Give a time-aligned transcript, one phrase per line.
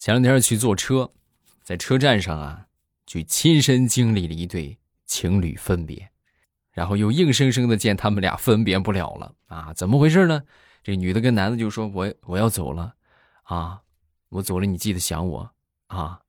[0.00, 1.12] 前两天去坐车，
[1.62, 2.66] 在车站上啊，
[3.04, 6.10] 就亲身经历了一对情侣分别，
[6.72, 9.74] 然后又硬生生的见他们俩分别不了了啊！
[9.74, 10.42] 怎么回事呢？
[10.82, 12.94] 这女的跟男的就说：“我我要走了，
[13.42, 13.82] 啊，
[14.30, 15.50] 我走了，你记得想我
[15.88, 16.22] 啊，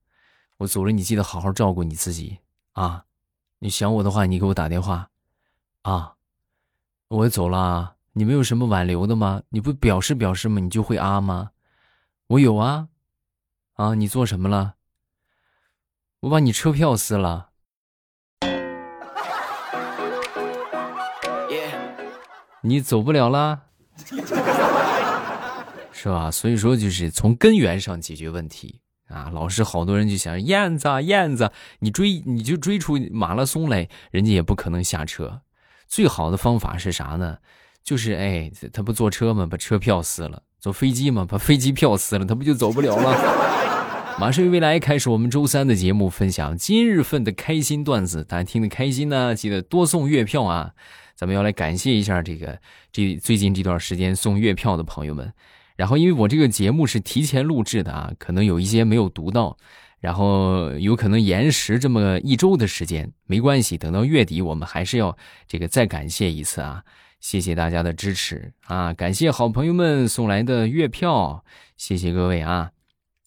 [0.58, 2.40] 我走了，你记得好好照顾你自己
[2.74, 3.06] 啊，
[3.60, 5.10] 你想我的话，你给我打电话，
[5.84, 6.16] 啊，
[7.08, 9.44] 我走了，你没有什么挽留的吗？
[9.48, 10.60] 你不表示表示吗？
[10.60, 11.52] 你就会啊吗？
[12.28, 12.90] 我有啊。”
[13.82, 13.96] 啊！
[13.96, 14.76] 你做什么了？
[16.20, 17.50] 我把你车票撕了。
[22.62, 23.64] 你走不了啦，
[25.92, 26.30] 是吧？
[26.30, 29.32] 所以说，就是从根源上解决问题啊！
[29.34, 35.42] 老是好多人就想燕子燕子，你追你就追出马拉松来，人家也不可能下车。
[35.88, 37.40] 最好的方法是啥呢？
[37.84, 39.48] 就是哎，他不坐车吗？
[39.50, 40.44] 把车票撕了。
[40.62, 41.26] 坐飞机嘛？
[41.28, 44.16] 把飞机票撕了，他不就走不了了？
[44.20, 48.24] 马上与未来开始我们周三的节目，分享今日份的开心段子。
[48.24, 50.74] 大家听得开心呢，记得多送月票啊！
[51.16, 52.60] 咱们要来感谢一下这个
[52.92, 55.34] 这最近这段时间送月票的朋友们。
[55.76, 59.58] 然后，因为我这个节目是提前录制的啊，可能有一些没有读到，
[60.00, 66.84] 然后有可能延时这么一周的时间，没关系，等到月底我们还是要这个再感谢一次啊！
[67.22, 68.94] 谢谢大家的支持啊！
[68.94, 71.46] 感谢好朋友们送来的月票，
[71.78, 72.72] 谢谢各位啊！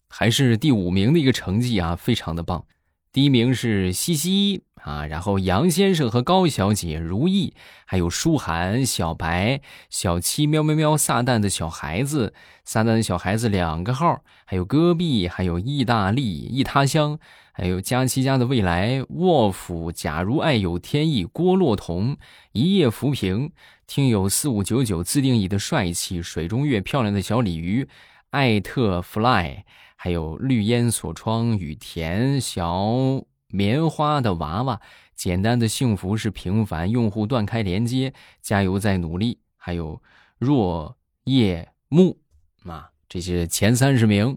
[0.08, 2.66] 还是第五名的一个成绩啊，非常的棒。
[3.12, 7.54] 第一名是西西啊，然后杨先生和高小姐、如意，
[7.86, 12.34] 还有舒涵、小白、小七、喵喵喵、撒旦的小孩子、
[12.66, 17.18] 撒旦的小孩子两个号，还有戈壁，还有意大利、一他乡，
[17.52, 22.18] 还有佳琪家的未来、沃夫、假如爱有天意、郭洛彤、
[22.52, 23.52] 一夜浮萍、
[23.86, 27.88] 听友四五九九自定义的帅气、水中月、漂亮的小鲤鱼、
[28.32, 29.64] 艾特 fly。
[29.96, 33.24] 还有绿烟锁窗，雨田小
[33.54, 34.80] 棉花的娃娃，
[35.14, 36.90] 简单的幸福是平凡。
[36.90, 39.38] 用户断开连接，加油再努力。
[39.56, 40.02] 还有
[40.38, 42.18] 若叶木
[42.66, 44.36] 啊，这些前三十名。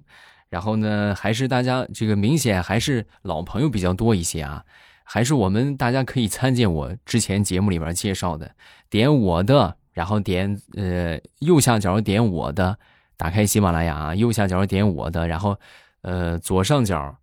[0.49, 4.63] 然后呢，还是大家这个明显还是老朋友比较多一些啊，
[5.03, 8.51] 还是我们大家可以参见我之前节目里边介绍的，
[8.89, 12.77] 点我的，然后点呃右下角点我的。
[13.17, 15.57] 打开喜马拉雅，右下角点我的，然后，
[16.01, 17.17] 呃，左上角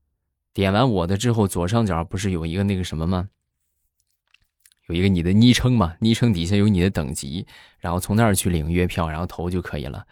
[0.55, 3.29] 点完我的之后，左上角不是有一个那个什么吗？
[4.89, 7.47] 有一个你的昵称嘛，昵称底下有你的等级，
[7.81, 10.07] 然后从那儿去领月票，然后投就可以了。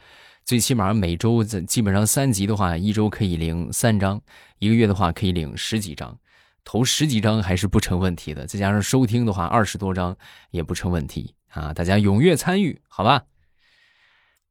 [0.45, 4.21] 最起码每周基本上三级的话，一周可以领三张，
[4.59, 6.19] 一个月的话可以领十几张，
[6.65, 8.47] 投十几张还是不成问题的。
[8.47, 10.17] 再加上收听的话，二十多张
[10.51, 11.73] 也不成问题啊！
[11.73, 13.27] 大家踊跃参与，好吧？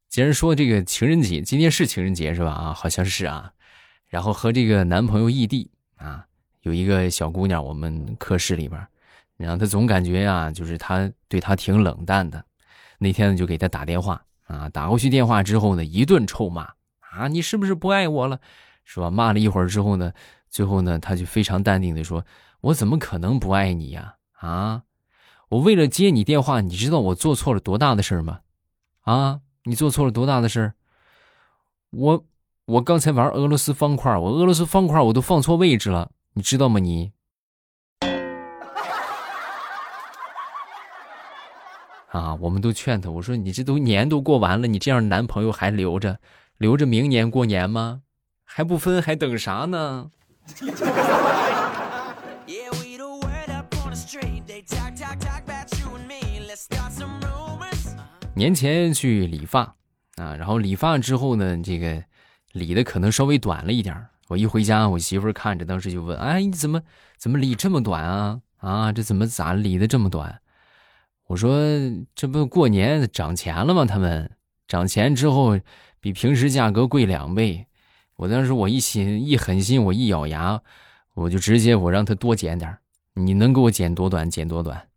[0.08, 2.52] 既然说这个情人节，今天是情人节是吧？
[2.52, 3.54] 啊，好像是啊。
[4.08, 6.26] 然后和这个男朋友异地啊，
[6.62, 8.88] 有一个小姑娘，我们科室里边，
[9.38, 12.44] 然后她总感觉啊，就是他对她挺冷淡的。
[12.98, 18.40] 那天呢，就给她打电话啊，打过去电话之后呢，一顿臭骂啊，你是不是不爱我了？
[18.84, 19.12] 是吧？
[19.12, 20.12] 骂了一会儿之后呢，
[20.50, 22.26] 最后呢，他就非常淡定的说
[22.62, 24.16] ：“我怎么可能不爱你呀？
[24.34, 24.84] 啊，
[25.50, 28.42] 我为了接你电话，你知道我做错了多大的事吗？
[29.02, 30.74] 啊？”你做错了多大的事儿？
[31.92, 32.26] 我
[32.72, 36.80] 我刚才玩俄罗斯方块，我俄罗斯方块我都放错位置了，你知道吗？
[36.80, 37.12] 你
[42.12, 46.20] 啊，我们都劝他，我说你这都年都过完了，你这样男朋友还留着，
[46.58, 48.04] 留着明年过年吗？
[48.46, 50.10] 还不分，还等啥呢？
[58.34, 59.76] 年前去理发
[60.16, 62.02] 啊，然后理发之后呢，这个
[62.54, 66.82] 理的可能稍微短了一点我一回家，我媳妇看着，当时就问：“哎，你怎么
[67.18, 68.42] 怎么理这么短啊？
[68.58, 70.40] 啊，这怎么咋理的这么短？”
[71.28, 71.60] 我说
[72.16, 73.86] ：“这不过年涨钱了吗？
[73.86, 74.32] 他们
[74.68, 75.60] 涨钱之后
[76.00, 77.68] 比平时价格贵两倍。”
[78.18, 80.62] 我当时我一心一狠心，我一咬牙，
[81.16, 82.78] 我就直接我让他多剪点
[83.16, 84.88] 你能给我剪多短剪多短。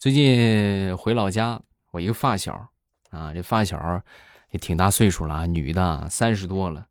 [0.00, 1.60] 最近回老家，
[1.90, 2.70] 我一个发小，
[3.10, 4.02] 啊，这发小
[4.50, 6.86] 也挺大岁数了，女的，三十多了，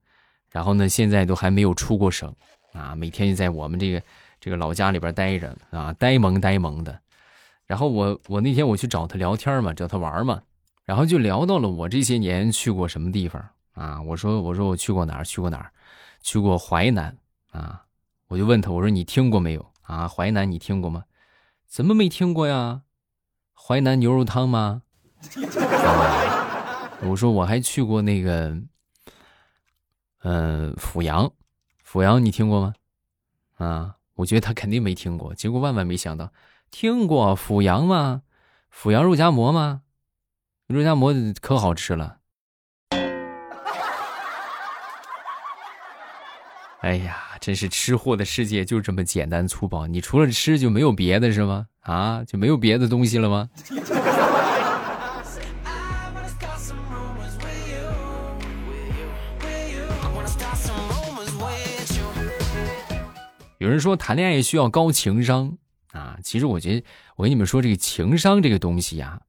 [0.52, 2.32] 然后呢，现在都还没有出过省，
[2.72, 4.04] 啊，每天就在我们这个
[4.40, 7.02] 这个老家里边待着，啊，呆萌呆萌的。
[7.66, 10.44] 然后我我那天我去找他聊天嘛，找他玩嘛，
[10.86, 15.72] 然后就聊到了我这些年去过什么地方，啊，我说我说我去过哪儿，去过哪儿，
[16.22, 17.18] 去过淮南，
[17.54, 17.86] 啊，
[18.28, 19.66] 我就问他，我说你听过没有？
[19.82, 21.06] 啊，淮南你听过吗？
[21.66, 22.84] 怎么没听过呀？
[23.62, 24.82] 淮南牛肉汤吗？
[27.04, 28.58] 我说我还去过那个，
[30.24, 31.32] 嗯，阜阳，
[31.84, 32.74] 阜阳你听过吗？
[33.58, 36.32] 啊，我觉得他肯定没听过，结果万万没想到，
[36.72, 38.24] 听过阜阳吗？
[38.72, 39.82] 阜阳肉夹馍吗？
[40.68, 42.18] 肉夹馍可好吃了。
[46.82, 49.88] 哎呀，真是吃货的世界就这么简单粗暴。
[49.88, 51.68] 你除了吃就没有别的是吗？
[51.82, 53.50] 啊，就没有别的东西了吗？
[63.58, 65.58] 有人说谈恋爱需要高情商
[65.92, 66.86] 啊，其实我觉得
[67.16, 69.22] 我跟你们说，这个情商这个东西呀，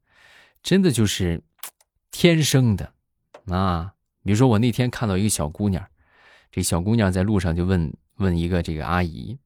[0.62, 1.42] 真的就是
[2.10, 2.92] 天生的
[3.46, 3.92] 啊。
[4.22, 5.84] 比如说我那天看到一个小姑娘。
[6.50, 9.38] 这小姑娘在路上就问问一个这个阿姨：“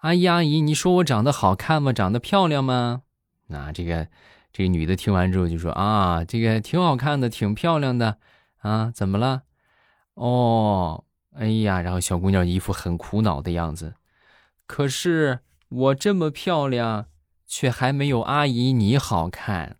[0.00, 1.92] 阿姨阿姨，你说我长得好看吗？
[1.92, 3.02] 长得漂亮吗？”
[3.48, 4.08] 那这个
[4.52, 8.18] 这个女的听完之后就说：“啊，这个挺好看的，挺漂亮的
[8.58, 9.42] 啊，怎么了？
[10.14, 11.04] 哦，
[11.34, 13.94] 哎呀，然后小姑娘一副很苦恼的样子。
[14.66, 17.06] 可是我这么漂亮，
[17.46, 19.76] 却还没有阿姨你好看。”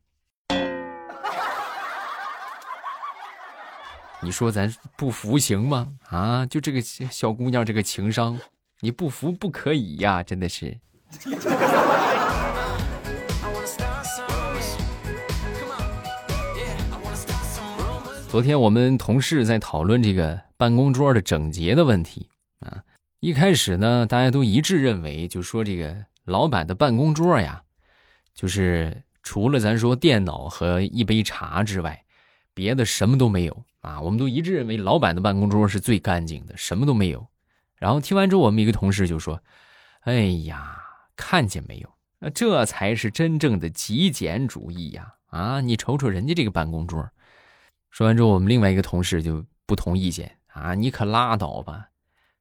[4.20, 5.88] 你说咱不服行吗？
[6.08, 8.36] 啊，就这个小姑娘这个情商，
[8.80, 10.24] 你不服不可以呀！
[10.24, 10.76] 真的是。
[18.28, 22.28] 昨天我们同事在讨论这个办公桌的整洁的问题
[22.58, 22.82] 啊。
[23.20, 27.62] 一开始呢，大家都一致认为，就说这个老板的办公桌呀，
[28.34, 32.04] 就是除了咱说电脑和一杯茶之外，
[32.52, 33.64] 别的什么都没有。
[33.88, 37.26] 啊，我们都一致认为老板的办公桌是最干净的，什么都没有。
[37.76, 39.42] 然后听完之后，我们一个同事就说
[40.04, 40.76] ：“哎呀，
[41.16, 41.88] 看见没有？
[42.18, 45.14] 那这才是真正的极简主义呀！
[45.28, 47.08] 啊，你瞅瞅人家这个办公桌。”
[47.90, 51.88] 说完之后，我们另外一个同事就不同意见啊，你可拉倒吧！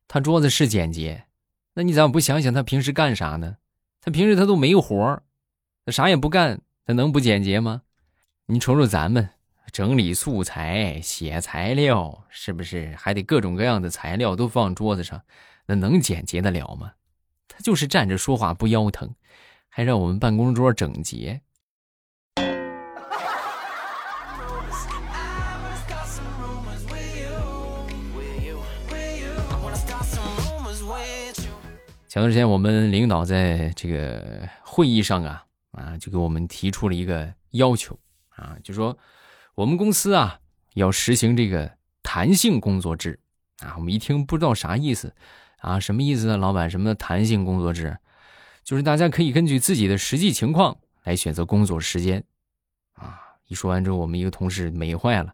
[0.09, 1.27] 他桌子是简洁，
[1.75, 3.55] 那你咋不想想他平时干啥呢？
[4.01, 5.23] 他平时他都没活
[5.85, 7.83] 他啥也不干，他能不简洁吗？
[8.47, 9.29] 你瞅瞅咱们。
[9.71, 15.21] 整理素材、写材料，是不是还得各种各样的材料都放桌子上？
[15.65, 16.93] 那能简洁得了吗？
[17.47, 19.13] 他就是站着说话不腰疼，
[19.67, 21.41] 还让我们办公桌整洁。
[32.07, 37.99] 前段时间，我们领导在这个会议上啊啊，就给我们提出了一个要求
[38.29, 38.97] 啊，就说。
[39.57, 40.39] 我们公司啊
[40.75, 43.19] 要实行这个弹性工作制
[43.57, 45.15] 啊，我们一听不知道啥意思
[45.57, 46.37] 啊，什么意思呢？
[46.37, 47.97] 老板，什么弹性工作制？
[48.63, 52.23] 就是大家可以根据自己的实际情况来选择工作时间
[52.93, 53.19] 啊。
[53.47, 55.33] 一说完之后，我们一个同事美坏了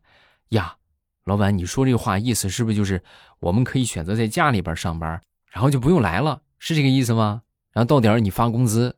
[0.50, 0.78] 呀，
[1.25, 3.04] 老板，你说这话意思是不是就是
[3.42, 5.22] 我们可以选择在家里边上班，
[5.52, 7.42] 然后就不用来了，是这个意思吗？
[7.74, 8.96] 然后到点你发工资。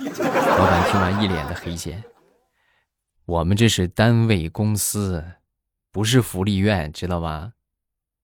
[0.00, 2.02] 老板听完一脸的黑线。
[3.28, 5.22] 我们这是单位公司，
[5.92, 7.52] 不是福利院，知道吧？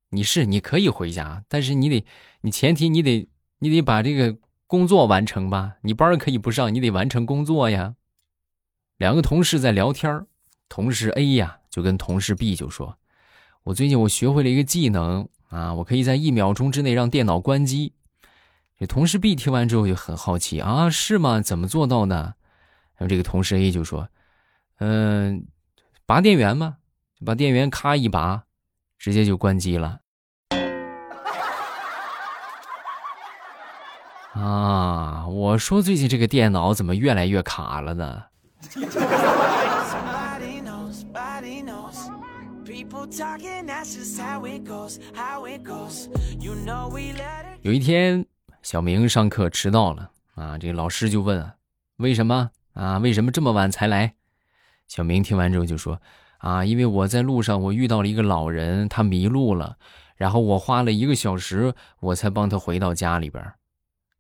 [0.09, 2.07] 你是你可以回家，但是你得，
[2.41, 3.29] 你前提你得，
[3.59, 5.75] 你得把这个工作完成吧。
[5.83, 7.97] 你班可以不上，你得完成工作呀。
[8.97, 10.25] 两个同事在聊天
[10.71, 12.97] 同事 A 呀就跟同事 B 就说
[13.65, 17.93] ：“我最近我学会了一个技能啊，我可以在一秒钟之内让电脑关机。”
[18.81, 21.43] 这同事 B 听完之后就很好奇啊，是吗？
[21.43, 22.37] 怎么做到的？
[22.97, 24.09] 然后这个同事 A 就说。
[24.79, 25.47] 嗯，
[26.05, 26.79] 拔电源嘛，
[27.25, 28.43] 把电源咔一拔，
[28.99, 30.01] 直接就关机了。
[34.35, 38.25] 啊，我说最近这个电脑怎么越来越卡了呢？
[47.63, 48.27] 有一天，
[48.63, 51.53] 小明上课迟到了啊，这个老师就问：
[51.99, 52.99] 为什么啊？
[52.99, 54.17] 为什么这么晚才来？
[54.89, 56.01] 小明听完之后就说
[56.39, 59.77] ：“啊，因为我在路上，我遇到了一个老人，他迷路了，
[60.17, 63.45] 然后我花了一个小时，我才帮他回到家里边。”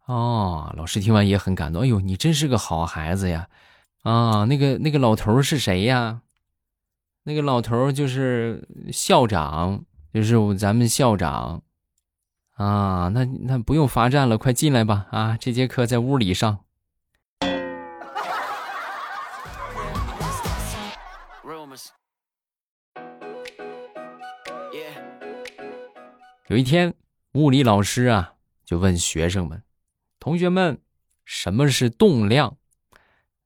[0.06, 1.82] 哦，老师听完也很感动。
[1.82, 3.48] 哎呦，你真是个好孩子呀！
[4.02, 6.20] 啊，那个那个老头是谁呀？
[7.22, 11.62] 那个老头就是校长，就是咱们校长。
[12.56, 15.06] 啊，那那不用罚站了，快进来吧！
[15.10, 16.60] 啊，这节课在屋里上。
[26.54, 26.94] 有一天，
[27.32, 28.34] 物理老师啊
[28.64, 29.60] 就问学生们
[30.20, 30.78] ：“同学们
[31.24, 32.56] 什么是动量？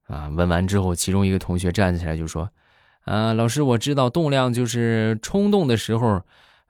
[0.02, 2.50] 啊，问完之后，其中一个同学站起来就说
[3.06, 6.20] ：“啊，老师，我知道动量就是冲动的时候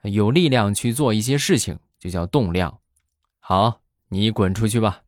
[0.03, 2.79] 有力量去做一些事情，就叫动量。”
[3.41, 5.01] 好，你滚出去吧。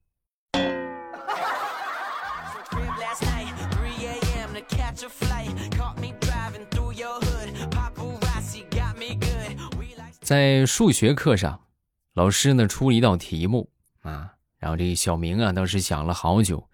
[10.32, 11.66] 在数学课上，
[12.14, 13.70] 老师呢出了一道题目
[14.00, 16.70] 啊，然后这个小明啊当时想了好久，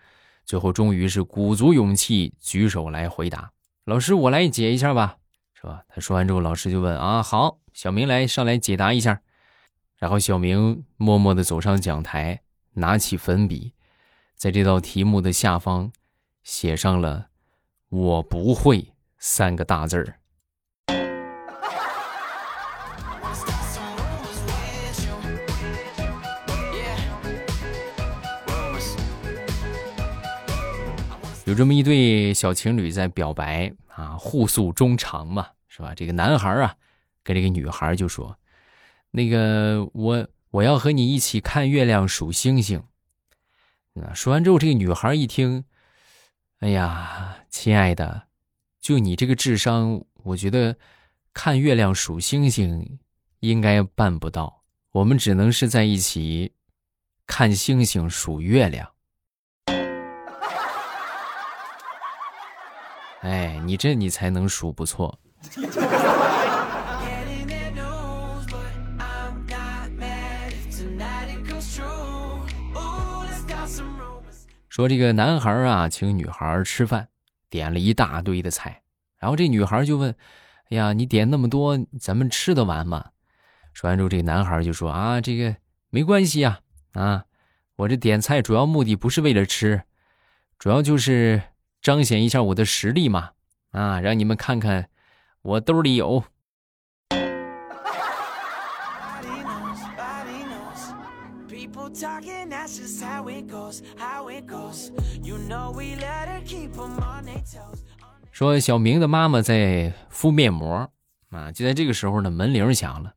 [0.45, 3.51] 最后终于是鼓足勇气举手来回答。
[3.85, 5.17] 老师，我来解一下吧，
[5.55, 5.81] 是吧？
[5.89, 9.21] 他说完之后，老师就问啊，好，小明来上来解答一下。
[9.97, 13.73] 然后小明默默地走上讲台，拿起粉笔，
[14.35, 15.91] 在这道题目的下方
[16.43, 17.29] 写上了
[17.89, 20.19] “我不会”三个大字儿。
[31.47, 35.95] 有这么一对小情侣在表白啊，互诉衷肠嘛，是吧？
[35.95, 36.75] 这个男孩啊，
[37.23, 38.37] 跟这个女孩就说
[39.11, 42.83] ：“那个我我要和你一起看月亮数星星。”
[43.95, 45.63] 啊，说完之后，这个女孩一听，
[46.59, 48.27] 哎呀，亲爱的，
[48.81, 50.75] 就你这个智商，我觉得
[51.33, 52.99] 看月亮数星星
[53.39, 56.51] 应该办不到，我们只能是在一起
[57.25, 58.91] 看星星数月亮。
[63.21, 65.19] 哎，你这你才能数不错。
[74.69, 77.09] 说这个男孩啊，请女孩吃饭，
[77.49, 78.83] 点了一大堆的菜，
[79.17, 80.15] 然后这女孩就问
[80.69, 83.03] ：“哎呀，你点那么多，咱们吃得完吗？”
[83.73, 85.55] 说完之后，这男孩就说：“啊，这个
[85.89, 86.59] 没关系呀，
[86.93, 87.25] 啊，
[87.77, 89.81] 我这点菜主要目的不是为了吃，
[90.59, 91.41] 主要就是。”
[91.81, 93.31] 彰显一下我的实力嘛，
[93.71, 94.89] 啊，让你们看看
[95.41, 96.23] 我兜里有。
[108.31, 110.91] 说小明的妈妈在敷面膜
[111.29, 113.13] 啊，就在这个时候呢，门铃响了，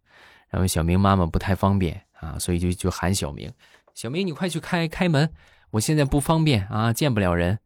[0.49, 3.53] 然后小明妈妈不太方便啊，所以就就喊小明，
[3.95, 5.31] 小明你快去开开门，
[5.73, 7.59] 我现在不方便啊，见不了人。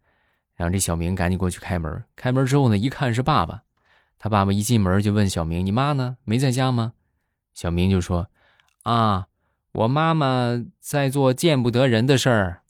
[0.57, 3.63] 然后这小明赶紧过去开门，开门之后呢，一看是爸爸，
[4.19, 6.17] 他爸爸一进门就问小明：“你妈呢？
[6.25, 6.93] 没在家吗？”
[7.55, 8.29] 小明就说
[8.85, 9.27] ：“啊，
[9.73, 12.61] 我妈妈在做见不得人的事儿。”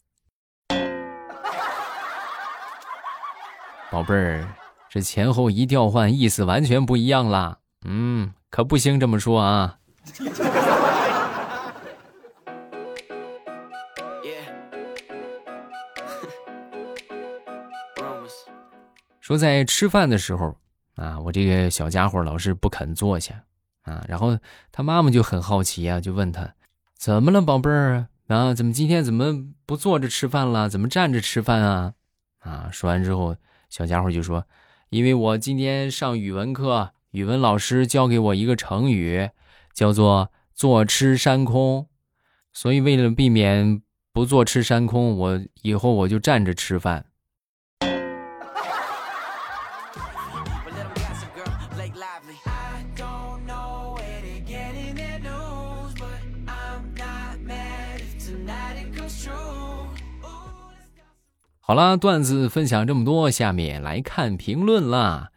[3.91, 4.47] 宝贝儿，
[4.89, 7.59] 这前后一调换，意思完全不一样啦。
[7.85, 9.77] 嗯，可不行这么说啊。
[19.25, 20.55] 说在吃饭的时候
[20.93, 23.43] 啊，我这个小家伙老是不肯坐下
[23.81, 24.37] 啊，然后
[24.71, 26.53] 他妈妈就很好奇啊，就问他
[26.95, 29.33] 怎么了，宝贝儿啊，怎么今天怎么
[29.65, 31.93] 不坐着吃饭了，怎么站着吃饭啊？
[32.37, 33.35] 啊，说完之后，
[33.67, 34.45] 小家伙就说，
[34.89, 39.31] 因为我今天上语文课，语文老师教给我一个成语，
[39.73, 41.87] 叫做坐吃山空，
[42.53, 43.81] 所以为了避免
[44.13, 47.07] 不坐吃山空，我以后我就站着吃饭。
[61.67, 65.31] 好啦，段子分享这么多，下面来看评论啦。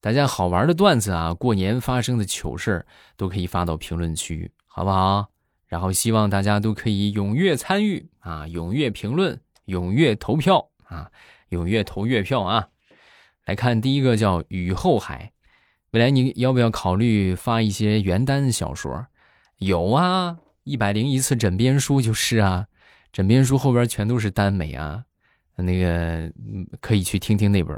[0.00, 2.84] 大家好玩的段子啊，过年发生的糗事
[3.16, 5.28] 都可以发到评论区，好不好？
[5.68, 11.12] 然后希望大家都可以踊跃参与啊，踊跃评论，踊跃投票啊，
[11.50, 12.70] 踊跃投月票啊。
[13.44, 15.30] 来看第一个叫雨后海，
[15.92, 19.06] 未来你要不要考虑发一些原单小说？
[19.58, 22.66] 有啊，一百零一次枕边书就是啊，
[23.12, 25.04] 枕边书后边全都是耽美啊。
[25.62, 26.32] 那个
[26.80, 27.76] 可以去听听那本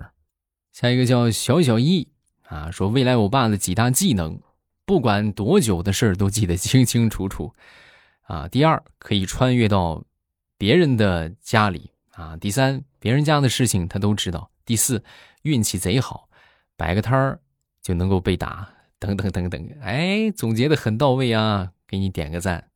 [0.72, 2.08] 下一个叫小小易
[2.42, 4.40] 啊，说未来欧巴的几大技能，
[4.84, 7.54] 不管多久的事儿都记得清清楚楚
[8.22, 8.46] 啊。
[8.49, 10.04] 第二，可以穿越到
[10.58, 12.37] 别人的家里啊。
[12.37, 14.50] 第三，别人家的事情他都知道。
[14.64, 15.02] 第四，
[15.42, 16.28] 运气贼好，
[16.76, 17.40] 摆个摊儿
[17.82, 18.68] 就能够被打，
[18.99, 19.68] 等等等等。
[19.80, 22.68] 哎，总结的很到位啊，给你点个赞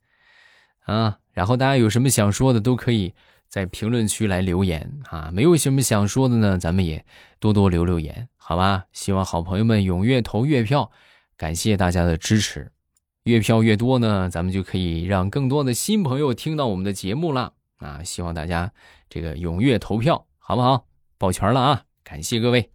[0.80, 1.18] 啊。
[1.32, 3.14] 然后大家有什么想说的都可以。
[3.49, 7.05] 在评论区来留言啊，没有什么想说的呢，咱们也
[7.41, 8.85] 多多留留言，好吧？
[8.93, 10.91] 希望好朋友们踊跃投月票，
[11.37, 12.71] 感谢大家的支持，
[13.25, 18.03] 月票越多呢，咱们就可以让更多的新朋友听到我们的节目了啊！
[18.05, 18.73] 希望大家
[19.09, 19.21] 这。
[19.21, 20.87] 个踊跃投票，好不好？
[21.17, 21.85] 抱拳了啊！
[22.03, 22.74] 感谢各位。